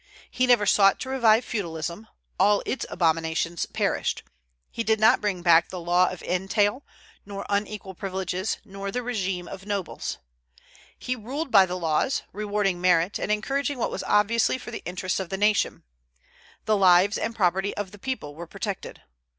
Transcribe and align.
He 0.31 0.47
never 0.47 0.65
sought 0.65 0.99
to 1.01 1.09
revive 1.09 1.45
feudalism; 1.45 2.07
all 2.39 2.63
its 2.65 2.87
abominations 2.89 3.67
perished. 3.67 4.23
He 4.71 4.83
did 4.83 4.99
not 4.99 5.21
bring 5.21 5.43
back 5.43 5.69
the 5.69 5.79
law 5.79 6.09
of 6.09 6.23
entail, 6.23 6.83
nor 7.23 7.45
unequal 7.49 7.93
privileges, 7.93 8.57
nor 8.65 8.89
the 8.89 9.01
régime 9.01 9.45
of 9.47 9.67
nobles. 9.67 10.17
He 10.97 11.15
ruled 11.15 11.51
by 11.51 11.67
the 11.67 11.77
laws; 11.77 12.23
rewarding 12.33 12.81
merit, 12.81 13.19
and 13.19 13.31
encouraging 13.31 13.77
what 13.77 13.91
was 13.91 14.01
obviously 14.01 14.57
for 14.57 14.71
the 14.71 14.81
interests 14.85 15.19
of 15.19 15.29
the 15.29 15.37
nation. 15.37 15.83
The 16.65 16.75
lives 16.77 17.15
and 17.19 17.35
property 17.35 17.77
of 17.77 17.91
the 17.91 17.99
people 17.99 18.33
were 18.33 18.47
protected. 18.47 19.03